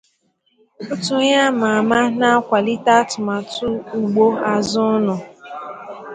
[0.91, 3.67] otu onye a mà àmá na-akwàlite atụmatụ
[3.97, 5.15] Ugbo Azụ Ụnọ